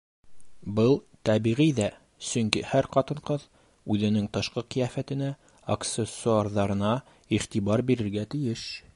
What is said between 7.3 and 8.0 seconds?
иғтибар